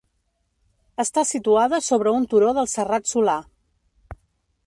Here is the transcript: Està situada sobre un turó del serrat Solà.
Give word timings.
Està 1.03 1.23
situada 1.31 1.81
sobre 1.89 2.15
un 2.21 2.25
turó 2.33 2.49
del 2.59 2.71
serrat 2.73 3.13
Solà. 3.13 3.39